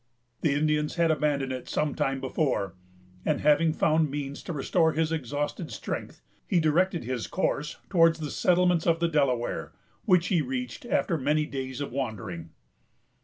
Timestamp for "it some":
1.51-1.93